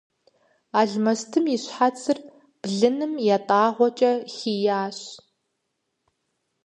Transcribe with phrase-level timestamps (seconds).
[0.79, 2.17] Алмэстым и щхьэцыр
[2.61, 4.99] блыным ятӏагъуэкӏэ хийящ.